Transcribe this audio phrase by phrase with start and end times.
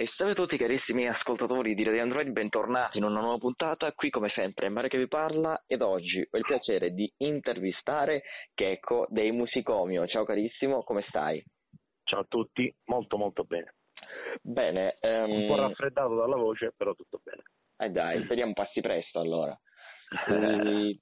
[0.00, 4.08] E salve a tutti carissimi ascoltatori di Radio Android, bentornati in una nuova puntata, qui
[4.08, 8.22] come sempre è Mario che vi parla ed oggi ho il piacere di intervistare
[8.54, 10.06] Checco dei Musicomio.
[10.06, 11.44] Ciao carissimo, come stai?
[12.04, 13.74] Ciao a tutti, molto molto bene.
[14.40, 14.96] Bene.
[15.02, 15.32] Um...
[15.32, 17.42] Un po' raffreddato dalla voce, però tutto bene.
[17.76, 19.54] Eh dai, speriamo passi presto allora.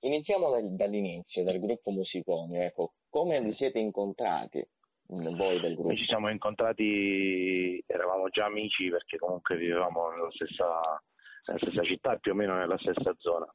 [0.00, 4.66] Iniziamo dal, dall'inizio, dal gruppo Musicomio, ecco, come vi siete incontrati?
[5.08, 5.88] Voi del gruppo?
[5.88, 11.02] Noi ci siamo incontrati, eravamo già amici perché comunque vivevamo nella stessa,
[11.46, 13.46] nella stessa città e più o meno nella stessa zona.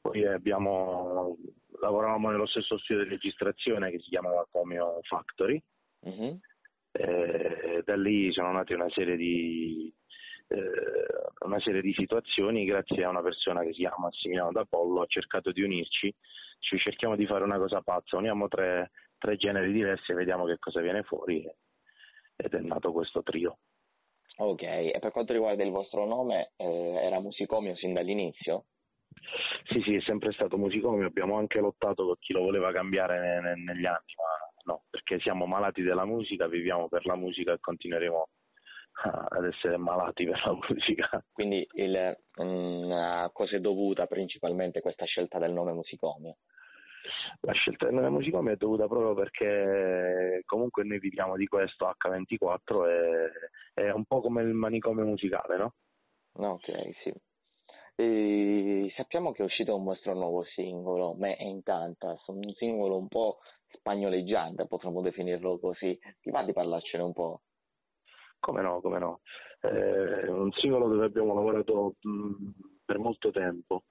[0.00, 1.36] Poi abbiamo,
[1.80, 5.62] lavoravamo nello stesso studio di registrazione che si chiamava Comio Factory.
[6.00, 6.36] Uh-huh.
[7.84, 9.94] da lì sono nate una serie di
[10.48, 15.06] eh, una serie di situazioni grazie a una persona che si chiama Massimiliano D'Apollo ha
[15.06, 16.12] cercato di unirci
[16.58, 18.90] ci cerchiamo di fare una cosa pazza uniamo tre,
[19.22, 21.48] tre generi diversi e vediamo che cosa viene fuori
[22.34, 23.58] ed è nato questo trio.
[24.38, 28.64] Ok, e per quanto riguarda il vostro nome, eh, era musicomio sin dall'inizio?
[29.66, 33.40] Sì, sì, è sempre stato musicomio, abbiamo anche lottato con chi lo voleva cambiare ne,
[33.40, 37.60] ne, negli anni, ma no, perché siamo malati della musica, viviamo per la musica e
[37.60, 38.28] continueremo
[39.28, 41.24] ad essere malati per la musica.
[41.30, 46.38] Quindi il, mh, a cosa è dovuta principalmente questa scelta del nome musicomio?
[47.40, 52.86] La scelta del nome musicomio è dovuta proprio perché comunque noi viviamo di questo H24
[52.86, 53.30] e
[53.74, 55.74] è un po' come il manicomio musicale, no?
[56.34, 56.70] Ok,
[57.02, 57.12] sì.
[57.94, 63.38] E sappiamo che è uscito un vostro nuovo singolo, Me Encantas, un singolo un po'
[63.68, 65.98] spagnoleggiante, potremmo definirlo così.
[66.20, 67.42] Ti va di parlarcene un po'?
[68.40, 69.20] Come no, come no.
[69.60, 72.50] È un singolo dove abbiamo lavorato mh,
[72.84, 73.84] per molto tempo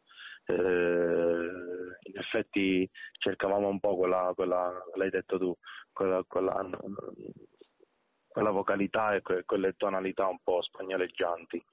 [0.46, 5.56] eh, effetti cercavamo un po' quella, quella l'hai detto tu,
[5.92, 6.68] quella, quella,
[8.28, 11.64] quella vocalità e que, quelle tonalità un po' spagnoleggianti.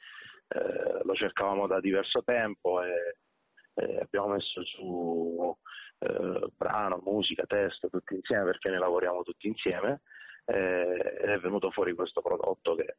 [0.49, 3.19] Eh, lo cercavamo da diverso tempo e,
[3.75, 5.57] e abbiamo messo su
[5.99, 10.03] eh, brano, musica, testo tutti insieme perché ne lavoriamo tutti insieme
[10.51, 12.97] ed è venuto fuori questo prodotto che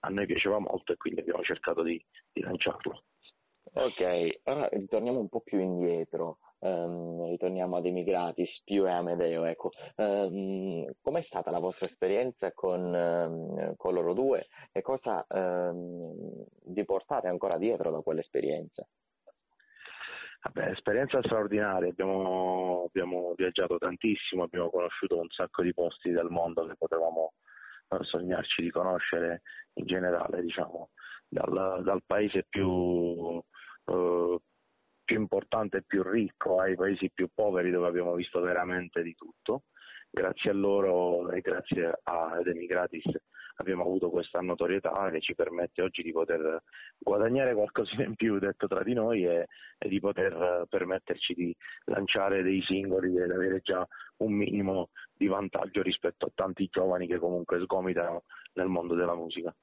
[0.00, 2.00] a noi piaceva molto e quindi abbiamo cercato di,
[2.32, 3.02] di lanciarlo.
[3.80, 9.70] Ok, ora ritorniamo un po' più indietro, um, ritorniamo ad Emigratis, più e Amedeo, ecco.
[9.94, 17.28] Um, com'è stata la vostra esperienza con, um, con loro due e cosa vi portate
[17.28, 18.84] ancora dietro da quell'esperienza?
[20.42, 26.66] Vabbè, esperienza straordinaria, abbiamo, abbiamo, viaggiato tantissimo, abbiamo conosciuto un sacco di posti del mondo
[26.66, 27.34] che potevamo
[27.90, 29.42] eh, sognarci di conoscere
[29.74, 30.90] in generale, diciamo,
[31.28, 33.40] dal, dal paese più
[33.84, 34.38] eh,
[35.04, 39.62] più importante e più ricco ai paesi più poveri dove abbiamo visto veramente di tutto.
[40.10, 43.06] Grazie a loro e grazie ad Emigratis
[43.60, 46.62] abbiamo avuto questa notorietà che ci permette oggi di poter
[46.98, 49.46] guadagnare qualcosina in più, detto tra di noi, e,
[49.78, 51.56] e di poter permetterci di
[51.86, 53.86] lanciare dei singoli ed avere già
[54.18, 58.24] un minimo di vantaggio rispetto a tanti giovani che comunque sgomitano
[58.54, 59.54] nel mondo della musica.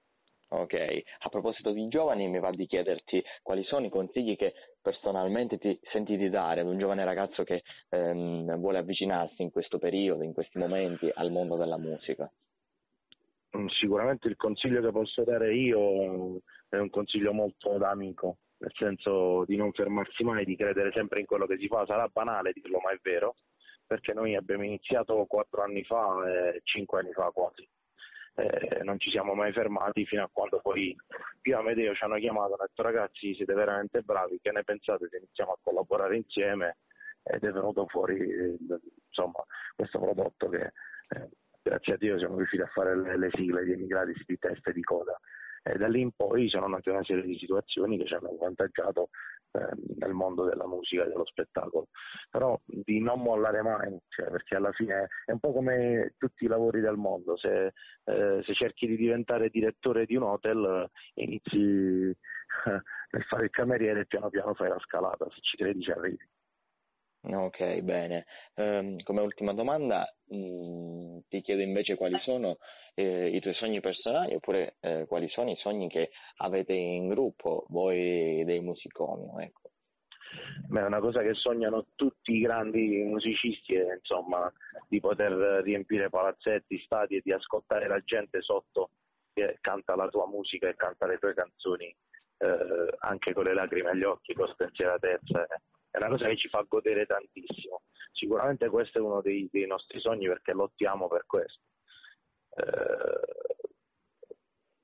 [0.48, 0.76] Ok,
[1.20, 5.78] a proposito di giovani mi va di chiederti quali sono i consigli che personalmente ti
[5.92, 10.34] senti di dare ad un giovane ragazzo che ehm, vuole avvicinarsi in questo periodo, in
[10.34, 12.32] questi momenti al mondo della musica.
[13.58, 16.40] Mm, sicuramente il consiglio che posso dare io
[16.70, 21.22] è un consiglio molto da amico, nel senso di non fermarsi mai, di credere sempre
[21.22, 23.36] in quello che si fa, sarà banale dirlo ma è vero,
[23.86, 27.68] perché noi abbiamo iniziato quattro anni fa e cinque anni fa quasi
[28.36, 30.96] eh, non ci siamo mai fermati fino a quando poi
[31.42, 35.08] Pio Amedeo ci hanno chiamato e hanno detto ragazzi siete veramente bravi, che ne pensate
[35.10, 36.78] se iniziamo a collaborare insieme?
[37.24, 38.18] Ed è venuto fuori
[39.08, 39.44] insomma,
[39.76, 40.72] questo prodotto che
[41.10, 41.30] eh,
[41.62, 44.74] grazie a Dio siamo riusciti a fare le, le sigle di emigrati di testa e
[44.74, 45.20] di coda.
[45.64, 49.10] E da lì in poi sono nate una serie di situazioni che ci hanno avvantaggiato
[50.06, 51.88] nel mondo della musica e dello spettacolo,
[52.30, 56.48] però di non mollare mai, cioè, perché alla fine è un po' come tutti i
[56.48, 57.74] lavori del mondo, se,
[58.04, 62.16] eh, se cerchi di diventare direttore di un hotel inizi
[63.12, 66.30] nel fare il cameriere e piano piano fai la scalata, se ci credi ci arrivi.
[67.28, 68.26] Ok, bene.
[68.56, 72.58] Um, come ultima domanda mh, mm, ti chiedo invece quali sono
[72.94, 77.66] eh, i tuoi sogni personali oppure eh, quali sono i sogni che avete in gruppo
[77.70, 79.72] voi dei musicomio, ecco.
[80.68, 84.52] Beh, è una cosa che sognano tutti i grandi musicisti è insomma
[84.88, 88.90] di poter riempire palazzetti, stadi e di ascoltare la gente sotto
[89.34, 91.94] che canta la tua musica e canta le tue canzoni
[92.38, 95.46] eh, anche con le lacrime agli occhi, con spensieratezza.
[95.46, 95.62] Eh
[95.96, 97.84] è una cosa che ci fa godere tantissimo.
[98.12, 101.62] Sicuramente questo è uno dei, dei nostri sogni perché lottiamo per questo.
[102.50, 103.56] Eh,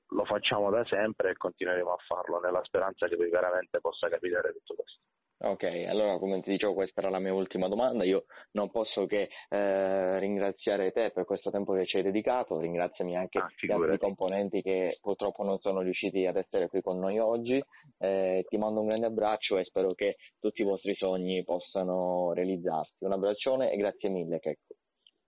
[0.08, 4.52] lo facciamo da sempre e continueremo a farlo nella speranza che poi veramente possa capitare
[4.52, 5.00] tutto questo.
[5.44, 9.28] Ok, allora come ti dicevo questa era la mia ultima domanda, io non posso che
[9.48, 13.98] eh, ringraziare te per questo tempo che ci hai dedicato, ringraziami anche ah, gli altri
[13.98, 17.60] componenti che purtroppo non sono riusciti ad essere qui con noi oggi,
[17.98, 23.02] eh, ti mando un grande abbraccio e spero che tutti i vostri sogni possano realizzarsi.
[23.02, 24.74] Un abbraccione e grazie mille Checco.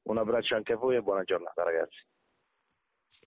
[0.05, 2.14] Un abbraccio anche a voi e buona giornata ragazzi.